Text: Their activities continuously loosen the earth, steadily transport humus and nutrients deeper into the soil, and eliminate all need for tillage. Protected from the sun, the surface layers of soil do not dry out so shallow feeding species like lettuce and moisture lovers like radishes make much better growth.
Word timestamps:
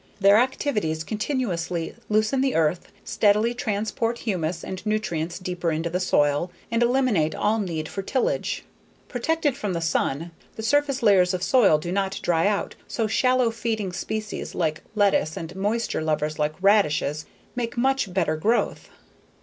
Their 0.19 0.37
activities 0.37 1.03
continuously 1.03 1.93
loosen 2.09 2.41
the 2.41 2.55
earth, 2.55 2.91
steadily 3.05 3.53
transport 3.53 4.17
humus 4.17 4.63
and 4.63 4.83
nutrients 4.83 5.37
deeper 5.37 5.71
into 5.71 5.91
the 5.91 5.99
soil, 5.99 6.49
and 6.71 6.81
eliminate 6.81 7.35
all 7.35 7.59
need 7.59 7.87
for 7.87 8.01
tillage. 8.01 8.63
Protected 9.07 9.55
from 9.55 9.73
the 9.73 9.79
sun, 9.79 10.31
the 10.55 10.63
surface 10.63 11.03
layers 11.03 11.35
of 11.35 11.43
soil 11.43 11.77
do 11.77 11.91
not 11.91 12.19
dry 12.23 12.47
out 12.47 12.73
so 12.87 13.05
shallow 13.05 13.51
feeding 13.51 13.93
species 13.93 14.55
like 14.55 14.81
lettuce 14.95 15.37
and 15.37 15.55
moisture 15.55 16.01
lovers 16.01 16.39
like 16.39 16.53
radishes 16.61 17.27
make 17.55 17.77
much 17.77 18.11
better 18.11 18.35
growth. 18.35 18.89